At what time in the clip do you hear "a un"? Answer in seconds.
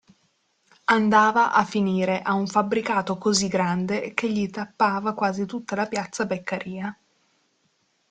2.23-2.47